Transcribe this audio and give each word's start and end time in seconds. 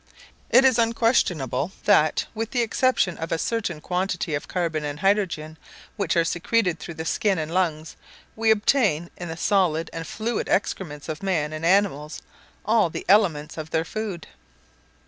It 0.49 0.65
is 0.65 0.79
unquestionable, 0.79 1.73
that, 1.85 2.25
with 2.33 2.49
the 2.49 2.63
exception 2.63 3.19
of 3.19 3.31
a 3.31 3.37
certain 3.37 3.79
quantity 3.81 4.33
of 4.33 4.47
carbon 4.47 4.83
and 4.83 4.99
hydrogen, 5.01 5.59
which 5.95 6.17
are 6.17 6.23
secreted 6.25 6.79
through 6.79 6.95
the 6.95 7.05
skin 7.05 7.37
and 7.37 7.53
lungs, 7.53 7.95
we 8.35 8.49
obtain, 8.49 9.11
in 9.15 9.27
the 9.27 9.37
solid 9.37 9.91
and 9.93 10.07
fluid 10.07 10.49
excrements 10.49 11.07
of 11.07 11.21
man 11.21 11.53
and 11.53 11.63
animals, 11.63 12.23
all 12.65 12.89
the 12.89 13.05
elements 13.07 13.59
of 13.59 13.69
their 13.69 13.85
food. 13.85 14.25